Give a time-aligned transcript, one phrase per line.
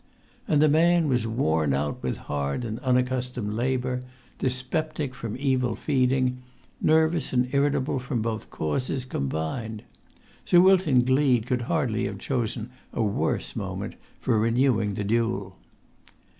[0.47, 4.01] And the man was worn out with hard and unaccustomed labour,
[4.39, 6.41] dyspeptic from evil feeding,
[6.81, 9.83] nervous and irritable from both causes combined.
[10.43, 15.55] Sir Wilton Gleed could hardly have chosen a worse moment for renewing the duel.